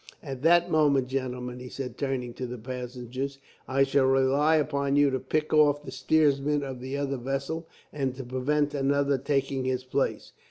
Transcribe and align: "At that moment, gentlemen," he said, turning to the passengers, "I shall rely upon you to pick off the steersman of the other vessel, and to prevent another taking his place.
"At 0.23 0.41
that 0.41 0.71
moment, 0.71 1.09
gentlemen," 1.09 1.59
he 1.59 1.69
said, 1.69 1.95
turning 1.95 2.33
to 2.33 2.47
the 2.47 2.57
passengers, 2.57 3.37
"I 3.67 3.83
shall 3.83 4.05
rely 4.07 4.55
upon 4.55 4.95
you 4.95 5.11
to 5.11 5.19
pick 5.19 5.53
off 5.53 5.83
the 5.83 5.91
steersman 5.91 6.63
of 6.63 6.79
the 6.79 6.97
other 6.97 7.17
vessel, 7.17 7.67
and 7.93 8.15
to 8.15 8.23
prevent 8.23 8.73
another 8.73 9.19
taking 9.19 9.63
his 9.65 9.83
place. 9.83 10.33